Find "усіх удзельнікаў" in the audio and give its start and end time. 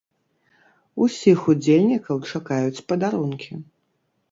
1.07-2.17